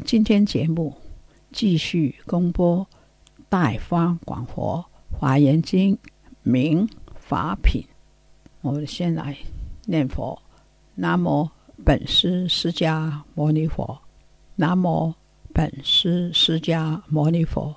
[0.00, 0.96] 今天节目
[1.52, 2.86] 继续公播。
[3.48, 5.96] 大方广佛华严经
[6.42, 7.84] 明法品，
[8.62, 9.36] 我们先来
[9.84, 10.40] 念佛：
[10.94, 11.46] 南无
[11.84, 14.00] 本师释迦牟尼佛，
[14.56, 15.12] 南无
[15.52, 17.76] 本师释迦牟尼佛，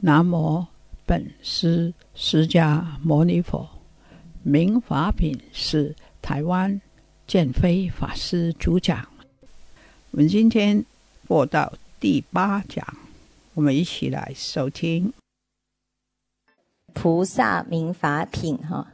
[0.00, 0.66] 南无
[1.06, 3.64] 本师释迦牟尼佛。
[4.42, 6.80] 明法品是台湾
[7.28, 9.06] 建飞法师主讲。
[10.10, 10.84] 我们今天
[11.26, 12.86] 播到第八讲。
[13.54, 15.12] 我们一起来收听
[16.92, 18.92] 《菩萨明法品》哈，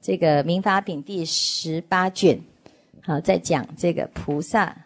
[0.00, 2.40] 这个《明法品》第十八卷，
[3.02, 4.76] 好，在讲这个菩萨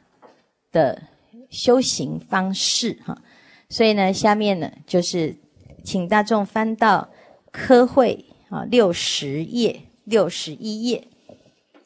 [0.70, 1.02] 的
[1.50, 3.20] 修行方式哈。
[3.68, 5.34] 所以呢，下面呢就是
[5.82, 7.08] 请大众翻到
[7.50, 11.04] 科会啊六十页、六十一页。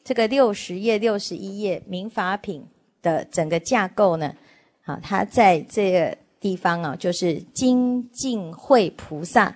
[0.03, 2.61] 这个六十页、六十一页《明法品》
[3.01, 4.35] 的整个架构呢，
[4.91, 6.17] 啊，它在这个。
[6.41, 9.55] 地方啊，就是精进会菩萨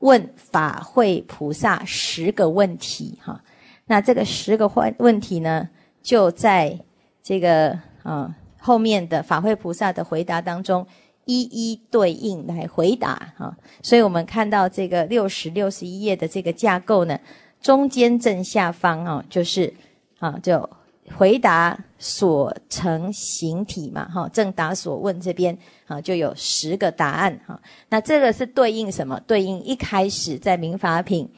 [0.00, 3.42] 问法会菩萨十个问题哈。
[3.86, 5.66] 那这个十个问问题呢，
[6.02, 6.78] 就在
[7.22, 10.86] 这个啊后面的法会菩萨的回答当中
[11.24, 13.56] 一一对应来回答哈。
[13.82, 17.18] 所以我们看到这个六十六十一页的这个架构呢，
[17.62, 19.72] 中间正下方啊，就是
[20.18, 20.68] 啊就。
[21.16, 27.60] 回答所成形体嘛，哈，正答所问这边啊，就有十个答案哈。
[27.88, 29.20] 那这个是对应什么？
[29.26, 31.28] 对应一开始在民法品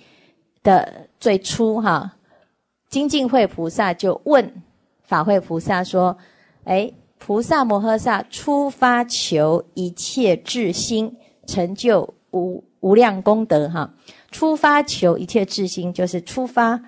[0.62, 2.16] 的最初哈，
[2.88, 4.62] 精进会菩萨就问
[5.02, 6.16] 法会菩萨说
[6.64, 11.16] ：“哎，菩萨摩诃萨出发求一切智心，
[11.46, 13.94] 成就无无量功德哈。
[14.30, 16.80] 出发求一切智心，就是出发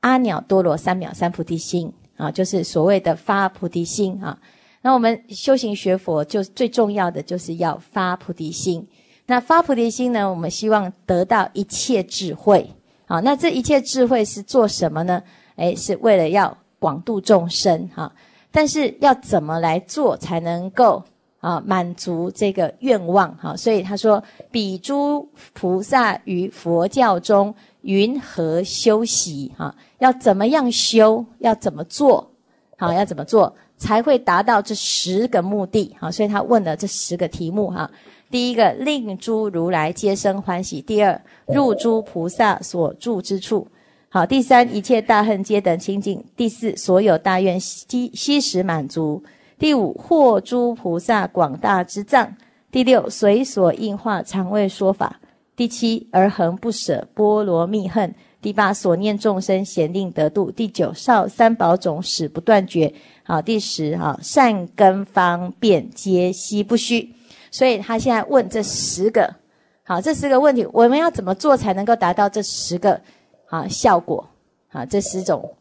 [0.00, 4.38] 阿耨多罗三藐三菩提心。”啊，就是所谓的发菩提心啊。
[4.82, 8.86] 那我们修行学佛，就最重要的就是要发菩提心。
[9.24, 12.70] 那发菩提心呢，我们希望得到一切智慧。
[13.06, 15.22] 啊，那这一切智慧是做什么呢？
[15.56, 18.12] 诶，是为了要广度众生哈。
[18.50, 21.02] 但是要怎么来做才能够
[21.40, 23.56] 啊满足这个愿望哈？
[23.56, 27.54] 所以他说，比诸菩萨于佛教中。
[27.82, 29.52] 云何修习？
[29.56, 31.24] 哈，要怎么样修？
[31.38, 32.30] 要怎么做？
[32.76, 35.94] 好，要怎么做才会达到这十个目的？
[35.98, 37.90] 好，所以他问了这十个题目哈。
[38.30, 43.66] 第一个，令诸如来皆生欢喜；第二，入诸菩萨所住之处；
[44.08, 49.22] 好，第三，一切大恨皆等清净；第四，所有大愿悉悉时满足；
[49.58, 52.34] 第五，获诸菩萨广大之藏；
[52.70, 55.19] 第六，随所应化常为说法。
[55.60, 58.10] 第七，而恒不舍波罗蜜恨；
[58.40, 62.94] 第八，所念众生咸令得度；第九，少三宝种始不断绝。
[63.24, 67.14] 好，第十，哈善根方便皆悉不虚。
[67.50, 69.34] 所以他现在问这十个，
[69.82, 72.98] 好，这十个问题，我们要怎么做才能够达到这十个
[73.44, 74.26] 好效果？
[74.68, 75.54] 好，这十种，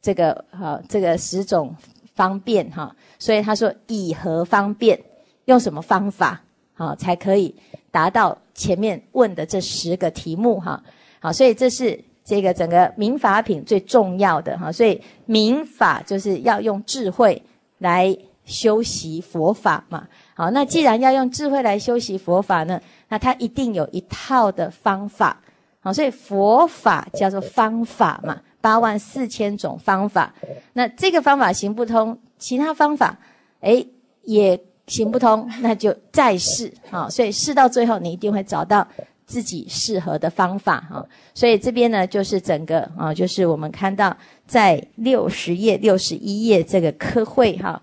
[0.00, 1.74] 这个好，这个十种
[2.14, 2.94] 方便哈。
[3.18, 5.02] 所以他说，以何方便？
[5.46, 6.40] 用什么方法？
[6.86, 7.54] 好，才可以
[7.90, 8.36] 达到。
[8.52, 10.82] 前面问的这十个题目，哈，
[11.18, 17.42] 好，所以这是这个整个民法品最重要的哈，所以民法就是要用智慧
[17.78, 22.78] 来修习佛法嘛，好，那既然要用智慧来修习佛法呢，
[23.08, 25.40] 那它一定有一套的方法，
[25.80, 30.34] 好，所以佛法叫做方法嘛，八万四千种方法，
[30.74, 33.18] 那这个方法行不通，其他方法，
[33.60, 33.88] 诶
[34.24, 34.60] 也。
[34.90, 37.08] 行不通，那就再试啊！
[37.08, 38.84] 所以试到最后，你一定会找到
[39.24, 41.06] 自己适合的方法哈。
[41.32, 44.14] 所以这边呢，就是整个啊，就是我们看到
[44.48, 47.80] 在六十页、六十一页这个科会哈，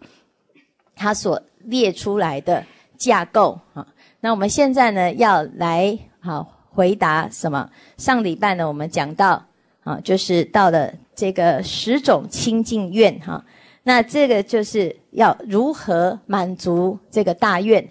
[0.98, 2.62] 它所列出来的
[2.98, 3.88] 架构啊。
[4.20, 7.70] 那我们现在呢，要来好回答什么？
[7.96, 9.42] 上礼拜呢，我们讲到
[9.86, 13.46] 啊，就是到了这个十种清净愿哈。
[13.88, 17.88] 那这个就是要如何满足这个大愿？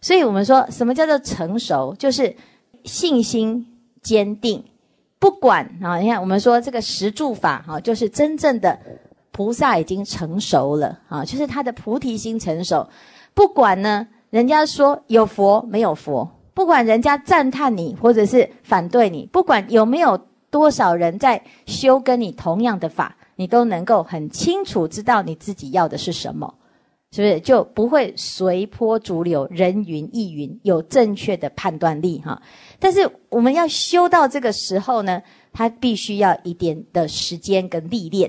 [0.00, 1.94] 所以我们说什么叫做成熟？
[1.96, 2.34] 就是
[2.82, 3.64] 信心
[4.02, 4.64] 坚定，
[5.20, 8.76] 不管啊，你看我们说这个十住法哈，就是真正的
[9.30, 12.88] 菩萨已经成熟了啊，就是他的菩提心成熟，
[13.32, 14.08] 不管呢。
[14.30, 20.20] 人家说有佛没有佛，不管人家赞叹你或者是反对你，不管有没有
[20.50, 26.52] 多少人在修跟你同样的法，你都能够很清楚知道你自己要的是什么，
[27.12, 32.42] 是不是就不会随波逐流、人云亦云，有正确的判断力哈？
[32.80, 38.28] 但是我们要修到这个时候呢，它必须要一点的时间跟历练。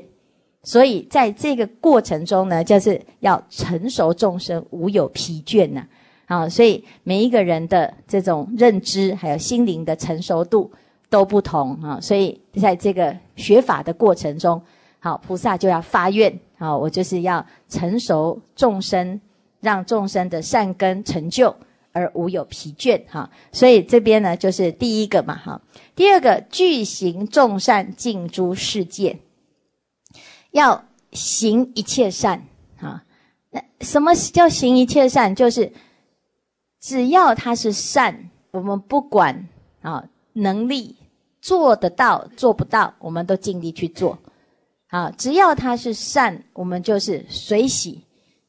[0.61, 5.87] 所以在这个过程中呢，就是要成熟众生无有疲倦呐，
[6.27, 10.71] 啊，所以每一个人的这种认知还有心灵的成熟度
[11.09, 14.61] 都不同啊，所以在这个学法的过程中，
[14.99, 19.19] 好，菩萨就要发愿，好，我就是要成熟众生，
[19.61, 21.55] 让众生的善根成就
[21.91, 25.61] 而无有疲倦哈，所以这边呢就是第一个嘛哈，
[25.95, 29.19] 第二个具行众善尽诸世界。
[30.51, 32.43] 要行一切善
[32.79, 33.03] 啊！
[33.51, 35.35] 那什么叫行一切善？
[35.35, 35.71] 就是
[36.79, 39.47] 只要他是善，我们不管
[39.81, 40.95] 啊能力
[41.39, 44.17] 做得到做不到，我们都尽力去做。
[44.89, 48.03] 啊，只要他是善，我们就是随喜；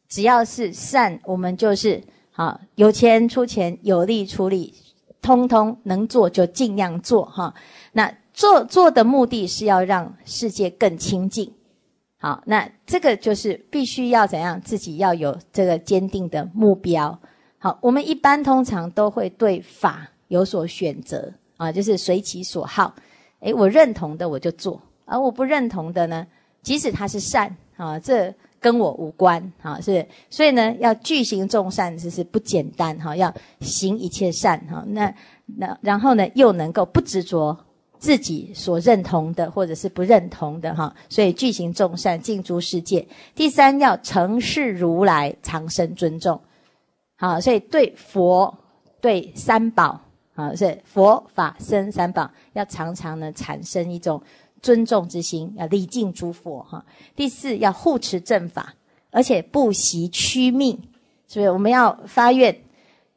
[0.08, 2.02] 只要是善，我们就是
[2.32, 4.74] 啊有钱出钱，有力出力，
[5.20, 7.54] 通通能做就尽量做哈。
[7.92, 11.52] 那做做的目的是要让世界更清净。
[12.18, 14.60] 好，那这个就是必须要怎样？
[14.60, 17.18] 自己要有这个坚定的目标。
[17.58, 22.94] 好，我们一般通常都会对法有所选择啊，就是随其所好。
[23.40, 24.80] 诶，我认同的我就做，
[25.10, 26.26] 而我不认同的呢，
[26.62, 30.06] 即使他是善啊，这跟我无关啊，是。
[30.30, 34.84] 所以呢，要具行众善，这是不简单哈，要行一切善哈。
[34.86, 35.12] 那
[35.44, 37.58] 那然后呢，又能够不执着。
[37.98, 43.06] 自己所认同的，或者是不认同的，哈，所以具行众善，尽诸世界。
[43.34, 46.40] 第三，要承事如来，长生尊重，
[47.18, 48.56] 好，所以对佛、
[49.02, 50.00] 对三宝，
[50.34, 54.22] 啊，是佛法僧三宝，要常常呢产生一种
[54.62, 56.84] 尊重之心，要礼敬诸佛，哈。
[57.16, 58.74] 第四，要护持正法，
[59.10, 60.78] 而且不惜屈命，
[61.26, 62.56] 所以我们要发愿，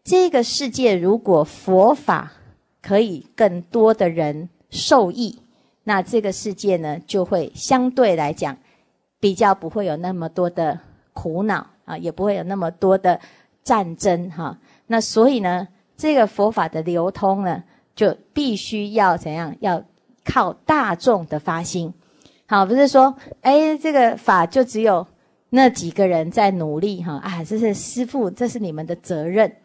[0.03, 2.33] 这个世界如果佛法
[2.81, 4.49] 可以更多的人。
[4.75, 5.37] 受益，
[5.83, 8.57] 那这个世界呢，就会相对来讲
[9.19, 10.79] 比较不会有那么多的
[11.13, 13.19] 苦恼啊，也不会有那么多的
[13.63, 14.57] 战争哈。
[14.87, 17.63] 那所以呢，这个佛法的流通呢，
[17.95, 19.55] 就必须要怎样？
[19.59, 19.83] 要
[20.25, 21.93] 靠大众的发心。
[22.45, 25.05] 好，不是说哎，这个法就只有
[25.49, 29.55] 那几个人在努力哈啊，这是师父，这是你们的责任。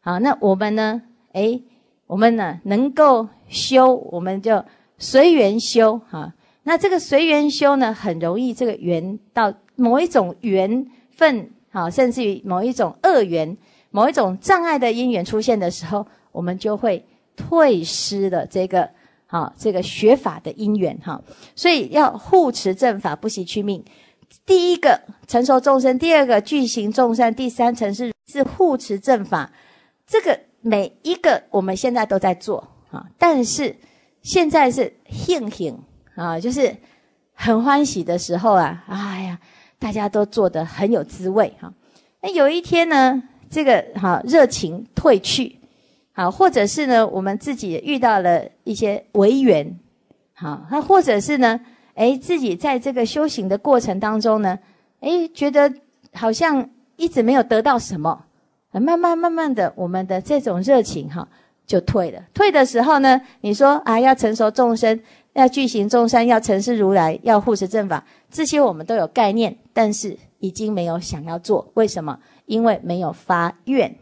[0.00, 1.02] 好，那我们呢？
[1.32, 1.60] 哎。
[2.08, 4.62] 我们呢，能够修，我们就
[4.98, 6.34] 随缘修哈。
[6.64, 13.56] 那这个随缘修呢，很容易这个缘到某一种缘分，好，甚至于某一种恶缘、
[13.90, 17.02] 某一种障碍的因缘出现的时候，我们就会
[17.34, 18.90] 退失了这个，
[19.32, 21.20] 哈，这个学法的因缘哈。
[21.56, 23.82] 所以要护持正法，不惜去命。
[24.44, 29.50] 第一个成熟众生，第二个具行众善，第三层是是护持正法，
[30.06, 30.38] 这个。
[30.64, 33.76] 每一个我们现在都在做啊，但是
[34.22, 35.76] 现在是庆幸
[36.14, 36.76] 啊，就是
[37.34, 39.40] 很欢喜的时候啊，哎呀，
[39.80, 41.74] 大家都做得很有滋味哈。
[42.20, 43.20] 那有一天呢，
[43.50, 45.58] 这个哈热情退去，
[46.12, 49.78] 好，或者是呢，我们自己遇到了一些违缘，
[50.34, 51.58] 好，那或者是呢，
[51.94, 54.58] 哎，自己在这个修行的过程当中呢，
[55.00, 55.72] 哎，觉得
[56.12, 58.24] 好像一直没有得到什么。
[58.72, 61.28] 慢慢慢慢的，我们的这种热情哈
[61.66, 62.22] 就退了。
[62.32, 64.98] 退的时候呢，你说啊，要成熟众生，
[65.34, 71.70] 要具行众生，要成事如来，要护持正法，这些我们都有概念，但是已经没有想要做。
[71.74, 72.18] 为什么？
[72.46, 73.94] 因为没有发愿。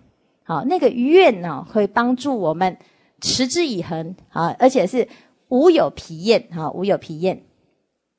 [0.50, 2.76] 好，那个愿呢，会帮助我们
[3.20, 4.16] 持之以恒。
[4.28, 5.06] 好，而且是
[5.46, 6.48] 无有疲厌。
[6.50, 7.40] 哈，无有疲厌。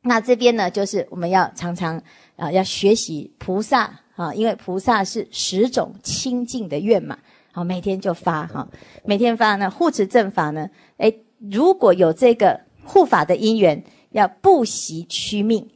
[0.03, 2.01] 那这边呢，就是我们要常常
[2.37, 3.99] 啊，要学习菩萨。
[4.15, 7.17] 啊，因为菩萨是十种清净的愿嘛，
[7.51, 8.65] 好，每天就发哈，
[9.03, 11.13] 每天发呢护持正法呢，哎，
[11.51, 15.69] 如果有这个护法的因缘，要不惜屈命，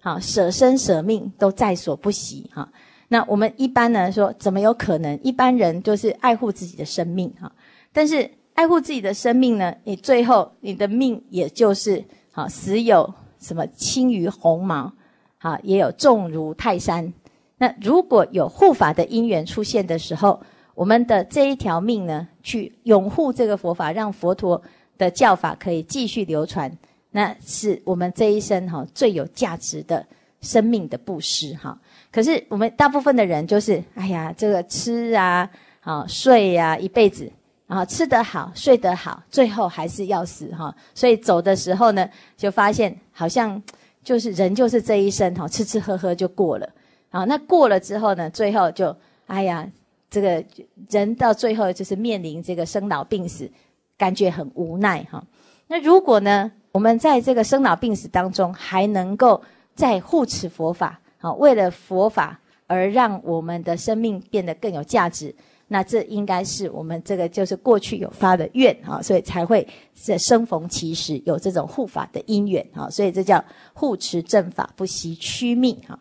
[0.00, 2.70] 好，舍身舍命都在所不惜哈。
[3.08, 5.18] 那我们一般呢说，怎么有可能？
[5.22, 7.50] 一般人就是爱护自己的生命哈，
[7.92, 14.92] 但是爱护自己的生命呢，你最后你的命也就是好死有什么轻于鸿毛，
[15.38, 17.12] 好也有重如泰山。
[17.56, 20.40] 那如果有护法的因缘出现的时候，
[20.74, 24.62] 我们的这一条命呢，去拥护这个佛法，让佛陀
[24.96, 26.70] 的教法可以继续流传，
[27.10, 30.06] 那是我们这一生哈最有价值的
[30.40, 31.80] 生命的布施哈。
[32.10, 35.48] 可是我们大部分的人就是，哎呀，这个吃啊，
[35.80, 37.30] 啊睡呀，一辈子，
[37.66, 40.74] 然后吃得好，睡得好，最后还是要死哈。
[40.94, 43.62] 所以走的时候呢，就发现好像
[44.02, 46.68] 就是人就是这一生哈，吃吃喝喝就过了。
[47.10, 48.28] 好，那过了之后呢？
[48.30, 48.94] 最后就，
[49.26, 49.66] 哎呀，
[50.10, 50.44] 这个
[50.90, 53.50] 人到最后就是面临这个生老病死，
[53.96, 55.22] 感觉很无奈哈。
[55.68, 59.42] 那如果呢，我们在这个生老病死当中，还能够
[59.74, 65.34] 在护持佛法，好，为了佛法而让我们的生命变得更有价值，
[65.66, 73.44] 那这应该是我们这个就是过去有发的愿哈，所以才会这生逢其时有这种护法的因缘哈，所以这叫
[73.74, 75.98] 护持正法，不惜屈命哈。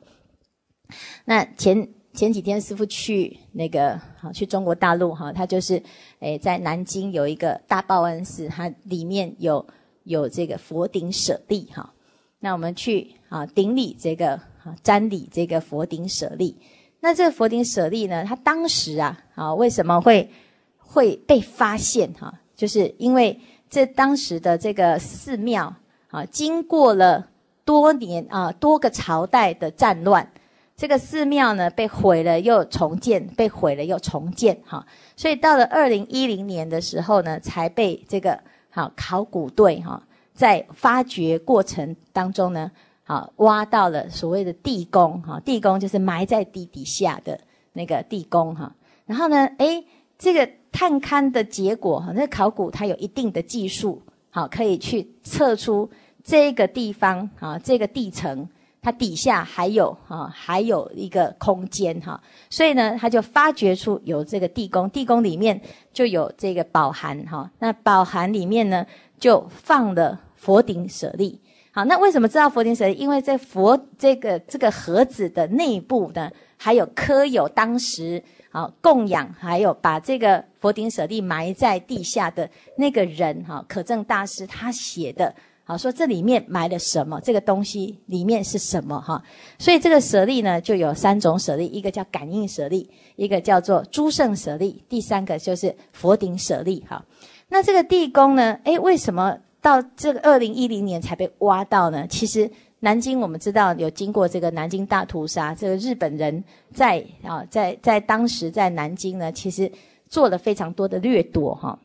[1.26, 5.82] 那前前几天师傅去那个好去中国大陆哈，他就是
[6.20, 9.66] 诶在南京有一个大报恩寺，它里面有
[10.04, 11.94] 有这个佛顶舍利哈。
[12.40, 16.58] 那我们去啊顶礼这个啊瞻礼这个佛顶舍利。
[17.00, 20.30] 那这个佛顶舍利呢，它当时啊啊为什么会
[20.78, 22.34] 会被发现哈？
[22.56, 25.74] 就是因为这当时的这个寺庙
[26.10, 27.28] 啊，经过了
[27.64, 30.30] 多年啊多个朝代的战乱。
[30.76, 40.04] 这个寺庙呢被毁了又重建，被毁了又重建，哈，所以到了二零一零年的时候呢，才被这个好考古队哈
[40.36, 42.72] 在发掘过程当中呢，
[43.08, 47.40] 好挖到了所谓的地宫，哈，地宫就是埋在地底下的
[47.72, 49.86] 那个地宫，哈，然后呢，诶，
[50.18, 55.90] 这个探勘的结果，哈，那考古它有一定的技术，好，可以去测出
[56.22, 58.50] 这个地方啊，这个地层。
[58.80, 65.60] 它底下还有哈，还有一个空间哈，所以呢，他就发掘出有这个地宫，地宫里面
[65.92, 67.52] 就有这个宝函哈。
[67.60, 68.86] 那宝函里面呢，
[69.20, 71.42] 就放了佛顶舍利。
[71.78, 72.96] 好，那为什么知道佛顶舍利？
[72.96, 85.32] 因为在佛这个这个盒子的内部呢，还有刻有当时啊供养，还有把这个佛顶舍利埋在地下的那个人哈，可证大师他写的。
[85.66, 87.22] 好，说这里面埋了什么？
[87.22, 89.00] 这个东西里面是什么？
[89.00, 89.22] 哈，
[89.60, 96.84] 所以这个舍利呢，就有三种舍利，一个叫感应舍利，一个叫做诸圣舍利，第三个就是佛顶舍利。
[96.90, 97.06] 哈，
[97.50, 98.58] 那这个地宫呢？
[98.64, 102.08] 诶，为什么到这个二零一零年才被挖到呢？
[102.08, 106.42] 其实南京我们知道有经过这个南京大屠杀，这个日本人
[106.74, 109.70] 在啊，在在当时在南京呢，其实
[110.08, 111.54] 做了非常多的掠夺。
[111.54, 111.78] 哈。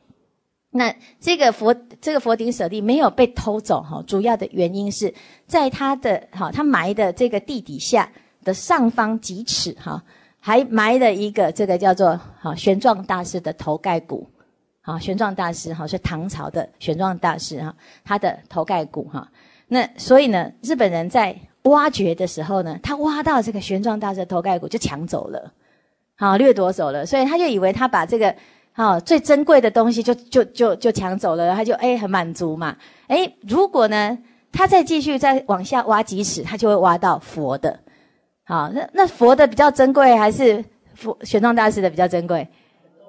[0.71, 5.13] 那这个佛这个佛顶舍利没有被偷走哈，主要的原因是
[5.49, 8.13] 在它的哈，它埋的这个地底下
[8.45, 10.05] 的上方几尺哈，
[10.39, 14.29] 还埋了一个这个叫做哈玄奘大师的头盖骨，
[14.83, 17.75] 好玄奘大师哈是唐朝的玄奘大师哈，
[18.05, 19.27] 他的头盖骨哈，
[19.69, 25.53] 那所以呢，日本人在挖掘的时候呢，他挖到这个玄奘大师的头盖骨就抢走了，
[26.17, 28.35] 好掠夺走了，所以他就以为他把这个。
[28.75, 32.75] 好，最珍贵的东西就就就就抢走了，他就哎很满足嘛。
[33.07, 34.17] 哎，如果呢，
[34.51, 37.79] 他再继续再往下挖几尺，他就会挖到佛的。
[38.45, 42.49] 好，那那佛的比较珍贵，还是佛玄奘大师的比较珍贵？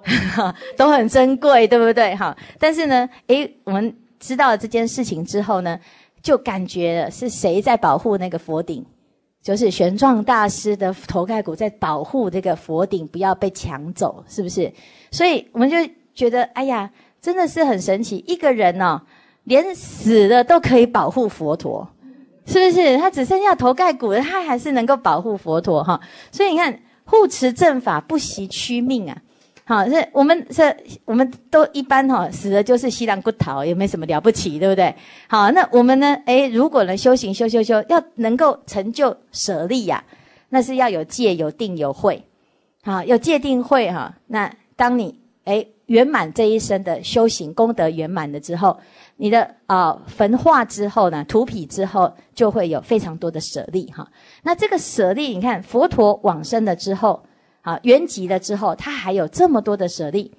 [0.77, 2.15] 都很珍贵，对不对？
[2.15, 5.79] 哈，但是呢，哎，我们知道了这件事情之后呢，
[6.21, 8.85] 就感觉是谁在保护那个佛顶？
[9.41, 14.71] 就是玄奘大师的头盖骨在保护这个佛顶不要被抢走，是不是？
[15.11, 15.75] 所以我们就
[16.13, 16.89] 觉得，哎呀，
[17.21, 18.23] 真的是很神奇。
[18.25, 19.01] 一个人呢，
[19.43, 21.85] 连死了都可以保护佛陀，
[22.45, 22.97] 是不是？
[22.97, 25.99] 他只剩下头盖骨了，他还是能够保护佛陀哈。
[26.31, 29.21] 所以你看，护持正法，不惜屈命啊。
[29.65, 34.93] 好，是我们是我们都一般哈，死的就是西凉骨头，也没什么了不起，对不对？
[35.29, 36.13] 好，那我们呢？
[36.25, 40.03] 诶，如果呢修行修修修，要能够成就舍利呀，
[40.49, 42.21] 那是要有戒、有定、有慧。
[42.83, 44.13] 好，有戒定慧哈。
[44.27, 48.77] 那当你诶圆满这一生的修行功德圆满了之后，
[49.15, 54.05] 你的啊焚化之后呢，土圮之后，就会有非常多的舍利哈。
[54.43, 57.23] 那这个舍利，你看佛陀往生了之后。
[57.65, 60.33] 好圆寂了之后，他还有这么多的舍利。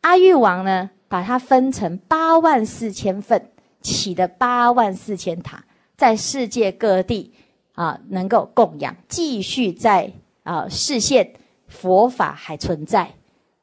[0.00, 3.50] 阿育王呢，把它分成八万四千份，
[3.82, 5.62] 起的八万四千塔，
[5.96, 7.34] 在世界各地
[7.74, 10.10] 啊，能够供养，继续在
[10.42, 11.34] 啊视线
[11.68, 13.12] 佛法还存在，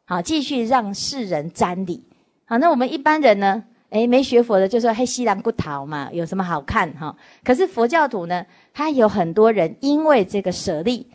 [0.06, 2.06] 好，继续让世人瞻礼。
[2.46, 3.64] 好，那我们一般人呢？
[3.90, 11.08] 诶，没学佛的就说：“嘿，西兰不逃嘛，有什么好看哈？”可是佛教徒呢，他有很多人因为这个舍利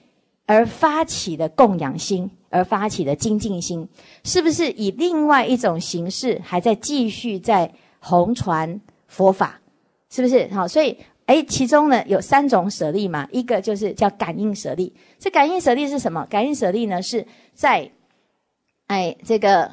[0.46, 3.88] 而发起的供养心，而发起的精进心，
[4.24, 9.60] 是不是以另外一种形式还在继续在弘传佛法？
[10.10, 10.46] 是不是？
[10.52, 10.96] 好，所以
[11.26, 14.94] 诶，其中呢有三种舍利嘛，一个就是叫感应舍利。
[15.18, 16.26] 这感应舍利是什么？
[16.26, 17.90] 感应舍利呢是在
[18.86, 19.72] 哎这个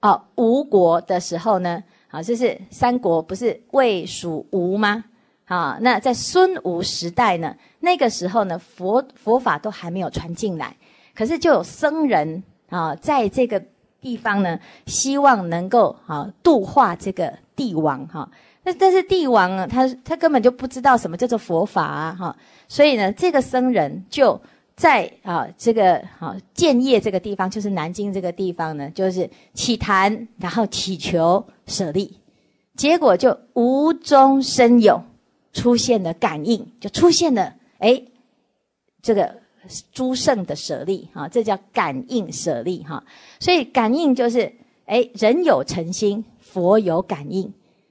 [0.00, 1.82] 哦吴国的时候呢。
[2.08, 5.04] 好，这是三国不是魏蜀吴吗？
[5.46, 10.76] 啊，那在孙吴时代呢，那个时候呢，佛佛法都还没有传进来，
[11.14, 13.62] 可是就有僧人啊，在这个
[14.00, 18.30] 地方呢，希望能够啊度化这个帝王哈。
[18.62, 22.36] 那但是帝王啊，他他根本就不知道什么叫做佛法啊哈，
[22.68, 24.40] 所以呢，这个僧人就。
[24.78, 32.18] 在啊，这个啊建业这个地方，就是南京这个地方呢，就是起坛，然后祈求舍利，
[32.76, 35.02] 结果就无中生有，
[35.56, 38.02] 出现了感应，就出现了哎，
[39.00, 39.34] 这个
[39.90, 43.02] 诸圣的舍利哈，这叫感应舍利哈。
[43.40, 44.52] 所以感应就是
[44.84, 47.50] 哎，人有诚心，佛有感应。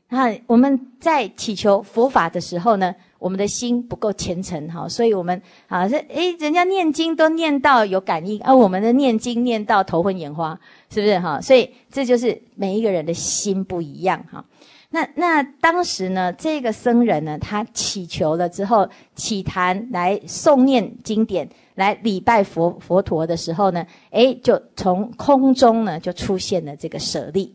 [0.10, 2.93] 那我们在祈求佛法的时候呢？
[3.17, 10.60] 我们的心不够虔诚哈，所以我们啊，这诶，人家念经都念到有感应，而我们的念经念到头昏眼花，
[10.91, 11.41] 是不是哈？
[11.41, 14.45] 所以这就是每一个人的心不一样哈。
[14.89, 27.54] 那那当时呢，这个僧人呢，他祈求了之后，起坛来诵念经典，来礼拜佛佛陀的时候呢，诶，就从空中呢就出现了这个舍利，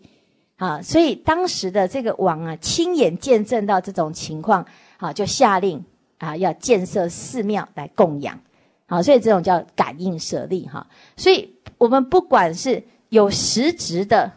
[0.56, 4.66] 啊，所以当时的这个王啊，亲眼见证到这种情况。
[4.99, 5.82] 好，就下令
[6.18, 8.38] 啊，要建设寺庙来供养。
[8.84, 10.86] 好，所以这种叫感应舍利哈。
[11.16, 14.30] 所以我们不管是有实质的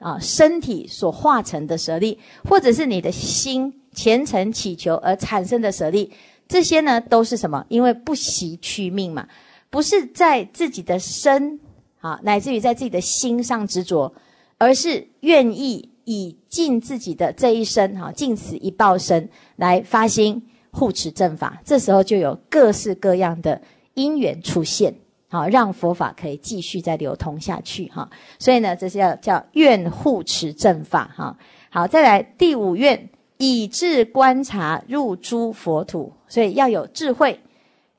[0.00, 6.10] 啊身体所化成的舍利，或者是你的心虔诚祈求而产生的舍利，
[6.48, 7.64] 这些呢都是什么？
[7.68, 9.28] 因为不惜去命嘛，
[9.70, 11.60] 不是在自己的身
[12.00, 14.12] 啊，乃至于在自己的心上执着，
[14.58, 15.88] 而是愿意。
[16.06, 23.60] 以尽自己的这一生，哈，尽此一报身来发心护持正法，这时候就有各式各样的
[23.94, 24.92] 因缘出现，
[25.30, 28.10] 好，让佛法可以继续再流通下去，哈。
[28.40, 31.38] 所以呢，这是要叫愿护持正法，哈。
[31.70, 37.38] 好，再来第五愿，以智观察入诸佛土，所以要有智慧，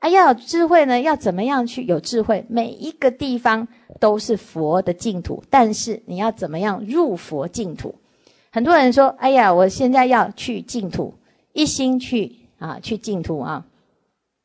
[0.00, 2.44] 啊，要有智慧呢，要怎么样去有智慧？
[2.50, 3.66] 每一个地方
[3.98, 7.94] 都是佛的净土，但是你要怎么样入佛净土？
[8.50, 11.14] 很多人说：“哎呀，我现在要去净土，
[11.54, 13.64] 一心去啊，去净土啊。”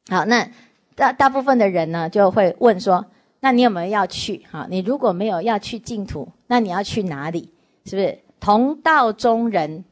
[0.10, 0.50] 好，那
[0.98, 3.06] 大大部分的人呢，就会问说
[3.40, 4.44] ：“那你有没有要去？
[4.52, 7.50] 哈，你如果没有要去净土，那你要去哪里？
[7.86, 9.86] 是不是同道中人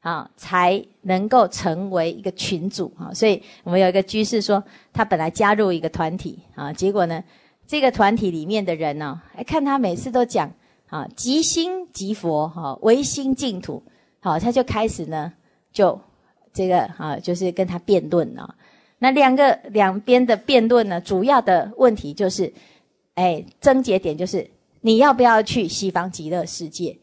[0.00, 3.14] 啊，才能够成为一个群主啊？
[3.14, 4.62] 所以我们有一个居士说，
[4.92, 7.24] 他本来加入一个团体啊，结果呢，
[7.66, 10.52] 这个团体里面的人呢，看他每次都讲。”
[10.92, 13.82] 啊，即心即佛，哈，唯心净土，
[14.20, 15.32] 好，他就开始呢，
[15.72, 15.98] 就
[16.52, 18.54] 这个啊，就是跟他辩论啊。
[19.02, 22.52] 那两个两边的辩论呢，主要的问题就是，
[23.14, 24.48] 哎，症结点就是
[24.80, 26.96] 你要不要去西方极乐世界？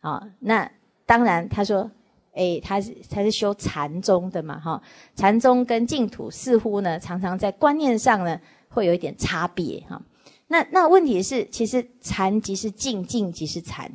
[0.00, 0.68] 啊，那
[1.06, 1.88] 当然他说，
[2.34, 4.82] 哎，他是他是修禅宗的嘛，哈，
[5.14, 10.02] 禅宗跟净土似乎呢，常常在观念上呢，会有一点差别，哈。
[10.48, 13.88] 那那问题是，其实禅即是静，静即是禅，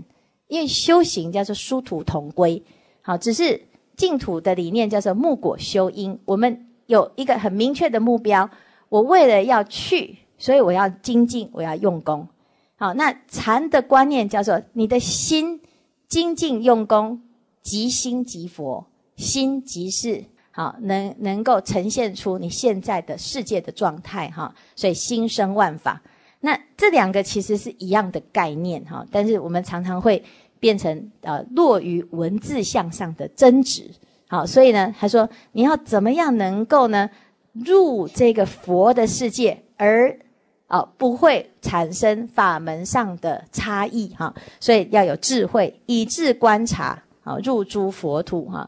[0.47, 2.63] 因为修行叫做殊途同归。
[3.01, 3.59] 好，只是
[3.97, 6.17] 净土的理念叫做木果修因。
[6.23, 8.49] 我们有一个很明确的目标，
[8.89, 12.27] 我为了要去，所以我要精进，我要用功。
[12.75, 15.61] 好，那禅的观念叫做你的心
[16.07, 17.21] 精进用功，
[17.61, 24.53] 即心即佛，心即是好，能能够呈现出你现在的世界的状态哈。
[24.75, 26.01] 所以心生万法。
[26.41, 30.21] 那这两个其实是一样的概念哈，但是我们常常会
[30.59, 33.89] 变成呃落于文字向上的争执。
[34.33, 37.07] 好，所以呢，他说你要怎么样能够呢
[37.51, 40.17] 入这个佛的世界，而
[40.65, 48.67] 啊不会产生法门上的差异哈，所以要有智慧，以智观察，好入诸佛土哈。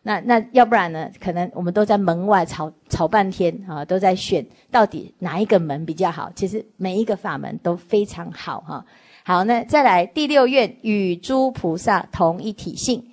[0.00, 1.10] 那那要不然呢？
[1.20, 6.32] 可能我们都在门外吵吵半天啊，都在选到底哪一个门比较好。
[6.34, 8.82] 其实每一个法门都非常好哈。
[9.22, 13.04] 好，那再来第六愿与诸菩萨同一体性，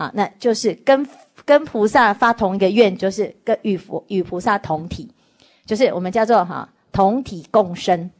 [0.00, 1.06] 啊，那就是跟
[1.44, 5.06] 跟菩萨发同一个愿，就是跟与佛与菩萨同体，
[5.66, 8.10] 就是我们叫做哈同体共生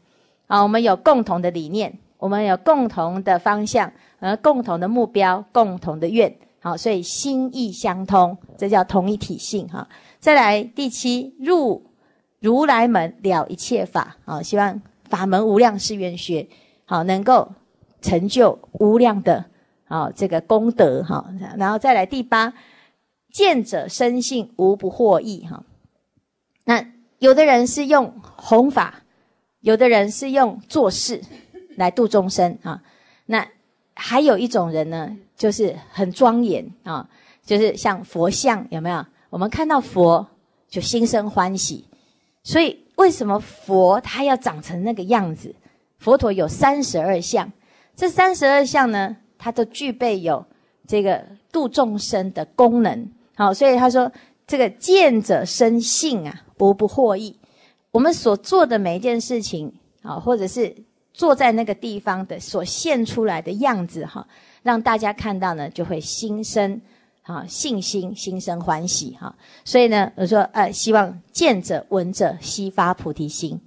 [0.45, 0.61] 啊。
[0.61, 6.31] 我们有共同的理念，我们有共同的方向，呃，共同的目标，共同的愿。
[6.59, 9.87] 好，所以心意相通，这叫同一体性哈。
[10.19, 11.83] 再来第七，入
[12.41, 16.47] 如来门了一切法，好，希望法门无量誓愿学，
[16.85, 17.51] 好，能够
[18.03, 19.45] 成就无量的，
[19.99, 21.25] 好这个功德哈。
[21.57, 22.53] 然后再来第八，
[23.31, 25.63] 见者生性无不获益哈。
[26.65, 26.85] 那
[27.19, 29.03] 有的人是用弘法，
[29.59, 31.21] 有的人是用做事
[31.75, 32.81] 来度众生啊。
[33.25, 33.47] 那
[33.95, 35.17] 还有一种人呢？
[35.35, 37.09] 就是很庄严啊，
[37.43, 39.03] 就是像佛像有没有？
[39.31, 40.27] 我们看到佛
[40.69, 41.85] 就心生欢喜，
[42.43, 45.55] 所以为什么佛他要长成那个样子？
[45.97, 47.51] 佛陀有三十二相，
[47.95, 50.45] 这三十二相呢，它都具备有
[50.87, 53.11] 这个度众生的功能。
[53.35, 54.11] 好，所以他说
[54.45, 57.35] 这个见者生性啊，无不获益。
[57.89, 59.73] 我们所做的每一件事情
[60.03, 60.75] 啊，或者是
[61.11, 64.27] 坐在那个地方的所现出来的样子哈。
[64.61, 66.79] 让大家看到呢，就会心生
[67.23, 69.35] 啊信心，心生欢喜哈。
[69.65, 73.59] 所以呢，我说呃，希望见者闻者悉发菩提心。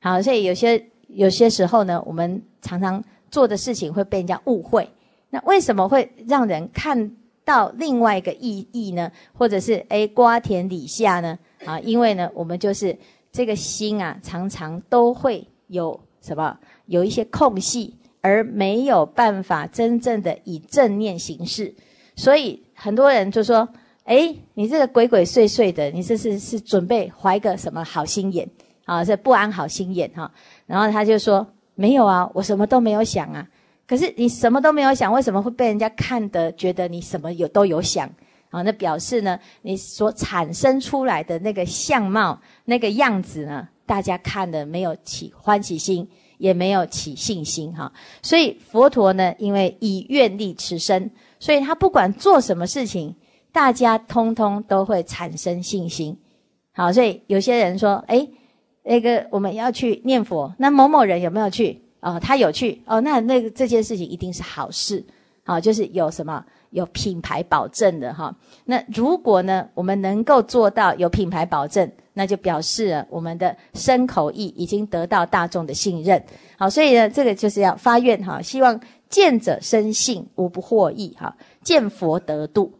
[0.00, 4.88] 好，所以有些有些时候呢，我们常常做的事情会被人家误会。
[5.32, 7.10] 那为什么会让人看
[7.44, 9.10] 到另外一个意义呢？
[9.32, 11.36] 或者是诶瓜田李下呢？
[11.64, 12.96] 啊，因为呢，我们就是
[13.32, 17.96] 这个心啊，常常都会有什么有一些空隙。
[18.24, 21.74] 而没有办法真正的以正念行事，
[22.14, 23.68] 所以很多人就说
[24.06, 28.48] ：“哎，你这个鬼鬼祟祟的，你这是是准备怀个什么好心眼
[28.84, 29.04] 啊？
[29.04, 30.30] 是不安好心眼哈？”
[30.66, 33.44] 然后他就说：“没有啊，我什么都没有想啊。
[33.86, 38.08] 可是你什么都没有想，为什么会被人家看得觉得你什么有都有想
[38.50, 38.62] 啊？
[38.62, 53.14] 那表示呢，你所产生出来的那个相貌、那个样子呢，大家看的没有起欢喜心。”也没有起信心哈，所以佛陀呢，因为以愿力持身，所以他不管做什么事情，
[53.52, 56.18] 大家通通都会产生信心。
[56.72, 58.28] 好，所以有些人说，哎，
[58.82, 61.81] 那个我们要去念佛，那某某人有没有去？
[62.02, 65.02] 哦，他有去哦，那那这件事情一定是好事。
[65.44, 68.36] 好，就是有什么有品牌保证的哈。
[68.66, 71.90] 那如果呢，我们能够做到有品牌保证。
[72.14, 76.22] 那就表示我们的身口意已经得到大众的信任。
[76.58, 81.34] 好，所以呢，这个就是要发愿哈，希望见者生信，无不获益哈，
[81.64, 82.70] 见佛得度。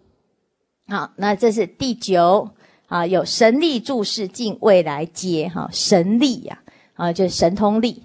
[0.86, 2.46] 好，那这是第九
[2.88, 8.02] 啊，有神力注视尽未来接哈，神力呀啊，就是神通力，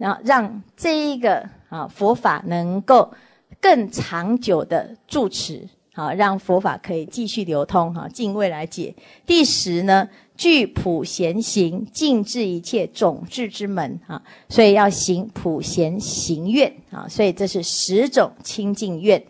[0.00, 3.12] 然后让这一个啊佛法能够
[3.60, 8.94] 更长久的住持，好，让佛法可以继续流通哈，尽未来劫。
[9.26, 10.08] 第十呢？
[10.38, 14.22] 具普贤行，尽治一切种智之门啊！
[14.48, 17.06] 所以要行普贤行愿啊！
[17.06, 19.22] 所以这是十种清净愿。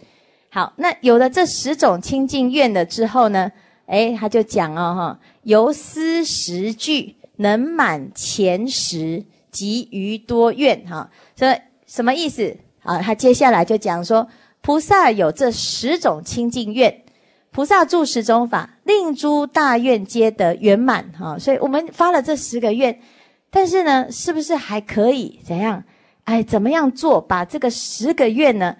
[0.50, 3.50] 好，那有了这十种清净愿了之后呢？
[3.87, 11.10] 哎，他就讲哦哈，由思十句能满前十及余多愿哈。
[11.34, 13.00] 这什么意思啊？
[13.00, 14.28] 他接下来就讲说，
[14.60, 17.02] 菩萨有这十种清净愿。
[17.52, 21.36] 菩萨住十种法，令诸大愿皆得圆满哈。
[21.38, 23.00] 所以我们发了这十个愿，
[23.50, 25.82] 但是呢，是不是还可以怎样？
[26.24, 27.20] 哎，怎么样做？
[27.20, 28.76] 把这个十个愿呢？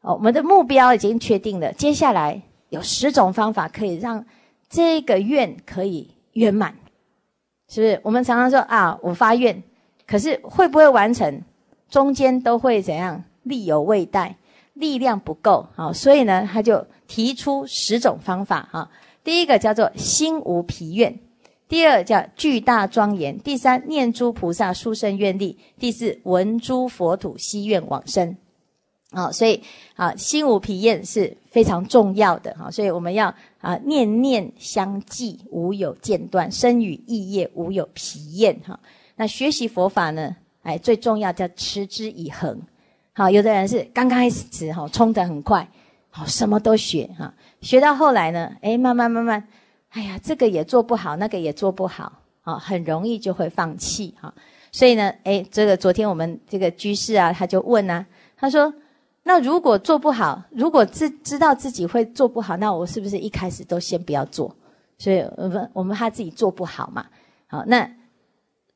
[0.00, 4.26] 哦，我们的目标已经确定了，接下来有十种方法可以让
[4.68, 6.74] 这个愿可以圆满，
[7.68, 8.00] 是不是？
[8.02, 9.62] 我们常常说啊，我发愿，
[10.06, 11.42] 可是会不会完成？
[11.88, 13.24] 中间都会怎样？
[13.42, 14.36] 力有未逮，
[14.72, 16.86] 力量不够好，所以呢，他就。
[17.06, 18.90] 提出十种方法哈，
[19.22, 21.20] 第一个叫做心无疲愿，
[21.68, 28.34] 第二叫巨大庄严，第三念诸菩萨殊胜愿力，第四闻诸佛土希愿往生。
[29.10, 29.62] 啊，所以
[29.96, 38.80] 啊，心无疲厌是非常重要的哈，所以我们要啊念念相继，无有间断，生与意业无有疲厌哈。
[39.16, 42.60] 那学习佛法呢，哎，最重要叫持之以恒。
[43.12, 45.68] 好，有的人是刚刚开始哈，冲得很快。
[46.10, 49.48] 好，什么都学哈，学到后来呢，哎，慢慢慢慢，
[49.90, 54.32] 哎呀，这个也做不好，那个也做不好，啊，很容易就会放弃哈。
[54.70, 58.72] 所以呢，哎，这个昨天我们这个居士啊，他就问啊，他说，
[59.22, 64.54] 那如果做不好，如果自知道自己会做不好，那我是不是一开始都先不要做？
[64.98, 67.06] 所以我们我们怕自己做不好嘛。
[67.48, 67.88] 好，那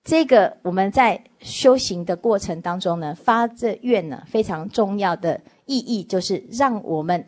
[0.05, 7.25] 这个我们在修行的过程当中呢，发这愿呢，非常重要的意义就是让我们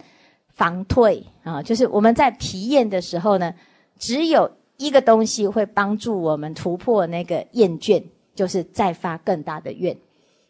[0.48, 3.54] 防退啊，就是我们在疲厌的时候呢，
[3.98, 8.02] 只有一个东西会帮助我们突破那个厌倦，
[8.34, 9.96] 就是再发更大的愿。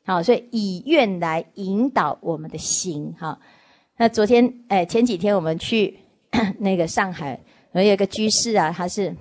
[0.05, 3.13] 好，所以以愿来引导我们的心。
[3.19, 3.39] 哈，
[3.97, 5.99] 那昨天哎，前几天我们去
[6.59, 7.41] 那个上海，
[7.73, 9.15] 有一个居士啊，他是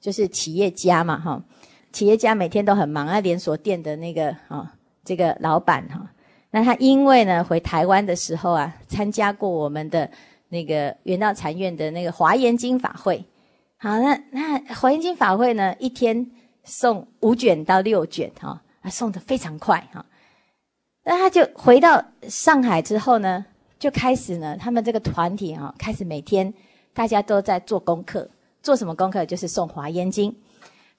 [0.00, 1.44] 就是企业家嘛，哈，
[1.92, 4.74] 企业家每天都很忙啊，连锁店的那个啊，
[5.04, 6.10] 这个老板哈，
[6.50, 10.10] 那他因为呢回台湾的时候啊，参加过我们的
[10.48, 13.24] 那个元道禅院的那个华严经法会。
[13.76, 16.30] 好，那那华严经法会呢，一天
[16.64, 20.04] 送五卷到六卷，哈，啊，送的非常快，哈。
[21.04, 23.44] 那他就回到上海之后呢，
[23.78, 26.54] 就开始呢，他们这个团体啊，开始每天
[26.94, 28.30] 大家都在做功课，
[28.62, 29.26] 做什么功课？
[29.26, 30.34] 就是送华严经。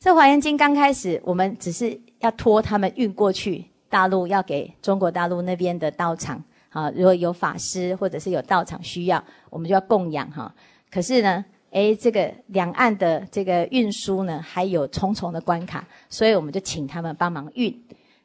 [0.03, 10.53] 这华严经刚开始，我们只是要托他们运过去大陆，要给中国大陆那边的道场啊，如果有法师或者是有道场需要，我们就要供养哈。
[10.91, 17.73] 可是呢，诶，这个两岸的这个运输呢，还有重重的关卡，所以我们就请他们帮忙运。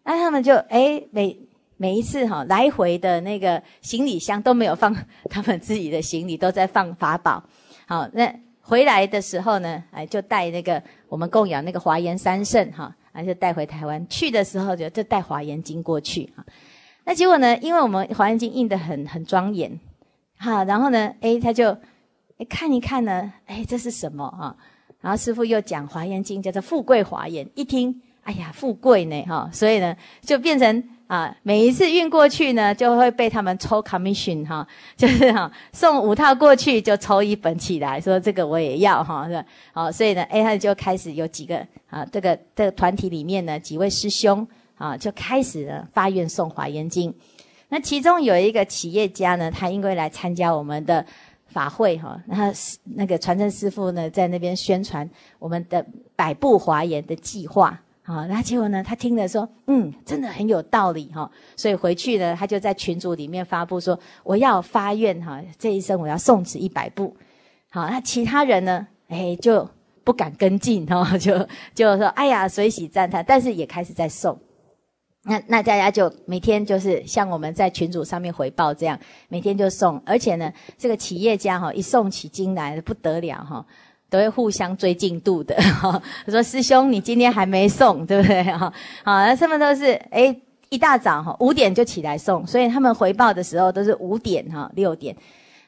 [0.03, 1.38] 那他们就诶每
[1.77, 4.93] 每一次哈来回的那个行李箱都没有放
[5.31, 7.41] 他们自己的行李，都在放法宝。
[7.87, 8.35] 好，那
[8.69, 14.07] 回来的时候呢，哎，就带那个我们供养那个华严三圣哈，啊，就带回台湾。
[14.11, 16.45] 去的时候就就带华严经过去哈。
[17.05, 19.81] 那结果呢，因为我们华严经印的很很庄严，
[20.37, 21.75] 哈，然后呢，哎，他就
[22.47, 24.55] 看一看呢，哎，这是什么啊？
[25.01, 30.85] 然后师傅又讲华严经叫做富贵华严，一听，哎呀，富贵呢哈，所以呢就变成。
[31.09, 39.43] 啊，每一次运过去呢，就会被他们抽 commission 哈， 就是哈送五套过去就抽一本起来，说这个我也要哈，是吧？
[39.73, 47.14] 好，所以呢，哎，他就开始有几个啊，这个这个团体里面呢，几位师兄啊，就开始了发愿送华严经。
[47.71, 51.03] 那其中有一个企业家呢，他因为来参加我们的
[51.47, 52.53] 法会哈，那
[52.85, 55.83] 那个传承师傅呢，在那边宣传我们的
[56.14, 57.81] 百步华严的计划。
[58.09, 58.83] 好，那结果呢？
[58.83, 61.31] 他听了说，嗯，真的很有道理哈。
[61.59, 67.14] 所以回去呢，他就在群组里面发布说，我要发愿哈，这一生我要诵持一百部。
[67.68, 68.87] 好，那其他人呢？
[69.09, 69.68] 哎，就
[70.05, 74.40] 不敢跟进哈，就就说，哎呀，随喜赞叹，但是也开始在送。
[75.25, 83.66] 那那大家就每天就是像我们在群组上面回报这样，每天就送，而且呢，这个企业家哈一送起经来不得了哈。
[84.11, 86.03] 都会互相追进度的 哈。
[86.25, 88.42] 他说：“师兄，你今天还没送，对不对？
[88.44, 88.73] 哈，
[89.05, 90.35] 好，那他们都是哎，
[90.68, 95.16] 一大早哈五点就起来送，所以他们回报的时候都是五点哈六点。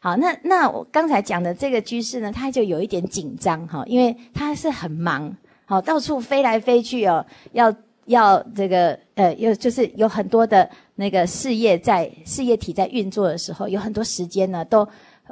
[0.00, 7.70] 好，那那我刚才讲的这个居士呢，他就有一点紧张哈，因为他是很忙，好到处飞来飞去哦，要
[8.06, 14.88] 要这个呃，有就是有很多的那个事业在事业体在运作的时候，有很多时间呢都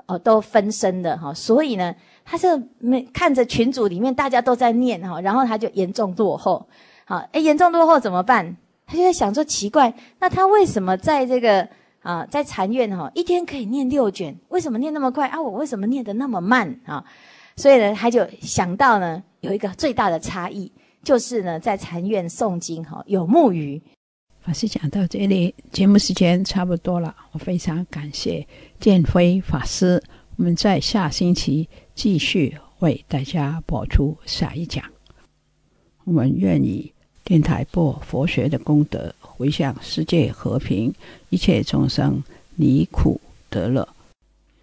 [0.06, 1.94] 哦都分身的哈，所以呢。”
[2.30, 2.46] 他是
[2.78, 6.68] 没看着群组里面大家都在念哈，然后他就严重落后，
[7.06, 8.54] 好，哎，严重落后怎么办？
[8.84, 11.66] 他就在想说奇怪，那他为什么在这个
[12.02, 15.40] 啊，在禅院哈，一天可以念六卷，为什么念那么快啊？
[15.40, 17.02] 我为什么念得那么慢啊？
[17.56, 20.70] 所以呢，他就想到呢，有一个最大的差异，
[21.02, 23.80] 就是呢，在禅院诵经哈，有木鱼。
[24.42, 28.46] 法师讲到这里，节目时间差不多了，我非常感谢
[28.80, 30.02] 建辉法师，
[30.36, 31.68] 我们在下星期。
[31.94, 34.84] 继续为大家播出下一讲。
[36.04, 36.92] 我们愿意
[37.24, 40.94] 电台播佛学的功德，回向世界和平，
[41.30, 42.22] 一切众生
[42.54, 43.88] 离苦得乐。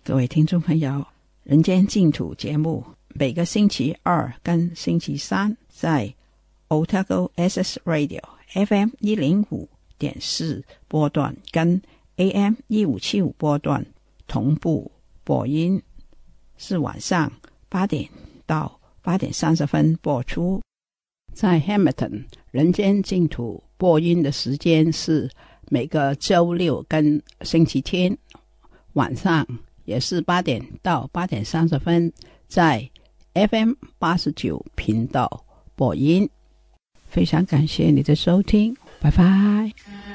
[0.02, 0.92] 各位听众朋友，
[1.44, 6.14] 《人间净土》节目每个星期二跟星期三在
[6.70, 8.24] Otago SS Radio
[8.54, 11.82] FM 一零五点四波段跟
[12.16, 13.86] AM 一五七五波段
[14.28, 14.92] 同步
[15.24, 15.82] 播音。
[16.58, 17.32] 是晚上
[17.68, 18.10] 八点
[18.46, 20.62] 到八点三十分播出，
[21.34, 25.30] 在 Hamilton 人间净土播音的时间是
[25.70, 28.18] 每个周六跟星期天
[28.94, 29.46] 晚上，
[29.84, 32.12] 也是八点到八点三十分，
[32.48, 32.90] 在
[33.34, 35.44] FM 八十九频道
[35.76, 36.30] 播音。
[37.10, 40.15] 非常感谢你的收听，拜拜。